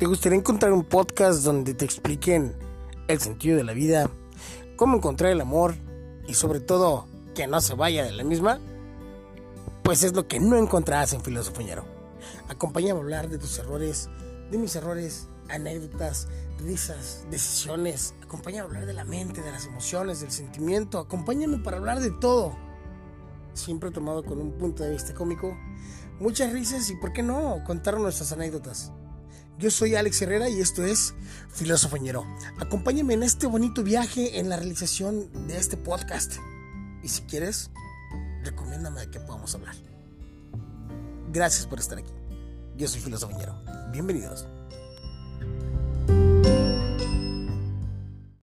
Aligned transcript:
¿Te 0.00 0.06
gustaría 0.06 0.38
encontrar 0.38 0.72
un 0.72 0.84
podcast 0.84 1.44
donde 1.44 1.74
te 1.74 1.84
expliquen 1.84 2.54
el 3.06 3.20
sentido 3.20 3.58
de 3.58 3.64
la 3.64 3.74
vida, 3.74 4.08
cómo 4.74 4.96
encontrar 4.96 5.30
el 5.30 5.42
amor 5.42 5.74
y 6.26 6.32
sobre 6.32 6.60
todo 6.60 7.04
que 7.34 7.46
no 7.46 7.60
se 7.60 7.74
vaya 7.74 8.02
de 8.02 8.12
la 8.12 8.24
misma? 8.24 8.60
Pues 9.82 10.02
es 10.02 10.14
lo 10.14 10.26
que 10.26 10.40
no 10.40 10.56
encontrarás 10.56 11.12
en 11.12 11.20
Filosofoñero. 11.20 11.84
Acompáñame 12.48 12.98
a 12.98 13.02
hablar 13.02 13.28
de 13.28 13.36
tus 13.36 13.58
errores, 13.58 14.08
de 14.50 14.56
mis 14.56 14.74
errores, 14.74 15.26
anécdotas, 15.50 16.28
risas, 16.60 17.26
decisiones. 17.30 18.14
Acompáñame 18.22 18.62
a 18.62 18.64
hablar 18.64 18.86
de 18.86 18.94
la 18.94 19.04
mente, 19.04 19.42
de 19.42 19.52
las 19.52 19.66
emociones, 19.66 20.22
del 20.22 20.30
sentimiento. 20.30 20.98
Acompáñame 20.98 21.58
para 21.58 21.76
hablar 21.76 22.00
de 22.00 22.10
todo. 22.10 22.56
Siempre 23.52 23.90
tomado 23.90 24.24
con 24.24 24.40
un 24.40 24.52
punto 24.52 24.82
de 24.82 24.92
vista 24.92 25.12
cómico. 25.12 25.54
Muchas 26.20 26.54
risas 26.54 26.88
y, 26.88 26.96
¿por 26.96 27.12
qué 27.12 27.22
no?, 27.22 27.62
contar 27.66 28.00
nuestras 28.00 28.32
anécdotas. 28.32 28.92
Yo 29.60 29.70
soy 29.70 29.94
Alex 29.94 30.22
Herrera 30.22 30.48
y 30.48 30.58
esto 30.58 30.86
es 30.86 31.12
Filosofoñero. 31.50 32.24
Acompáñame 32.58 33.12
en 33.12 33.22
este 33.22 33.46
bonito 33.46 33.82
viaje 33.82 34.38
en 34.38 34.48
la 34.48 34.56
realización 34.56 35.46
de 35.46 35.58
este 35.58 35.76
podcast. 35.76 36.36
Y 37.02 37.08
si 37.08 37.20
quieres, 37.22 37.70
recomiéndame 38.42 39.02
de 39.02 39.10
qué 39.10 39.20
podamos 39.20 39.54
hablar. 39.54 39.74
Gracias 41.30 41.66
por 41.66 41.78
estar 41.78 41.98
aquí. 41.98 42.10
Yo 42.78 42.88
soy 42.88 43.02
Filosofoñero. 43.02 43.54
Bienvenidos. 43.92 44.46